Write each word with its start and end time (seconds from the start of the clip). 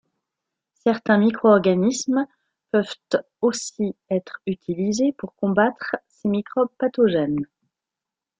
Certains 0.83 1.19
micro-organismes 1.19 2.25
peuvent 2.71 2.95
aussi 3.41 3.95
être 4.09 4.41
utilisés 4.47 5.13
pour 5.15 5.35
combattre 5.35 5.95
ces 6.07 6.27
microbes 6.27 6.73
pathogènes. 6.79 7.45